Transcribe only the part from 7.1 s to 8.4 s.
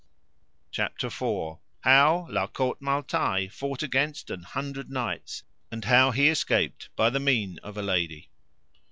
the mean of a lady.